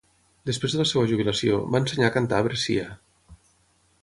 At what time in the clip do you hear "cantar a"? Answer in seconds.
2.19-2.47